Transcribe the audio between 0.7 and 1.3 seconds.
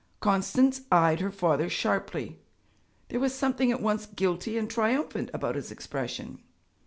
eyed her